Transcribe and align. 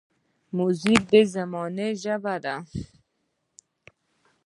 موزیک 0.57 1.01
د 1.11 1.13
زمانو 1.33 1.87
ژبه 2.01 2.35
ده. 2.43 2.55